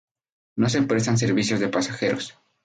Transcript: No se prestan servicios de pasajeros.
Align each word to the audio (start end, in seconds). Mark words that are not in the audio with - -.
No 0.55 0.67
se 0.67 0.81
prestan 0.81 1.19
servicios 1.19 1.59
de 1.59 1.67
pasajeros. 1.69 2.35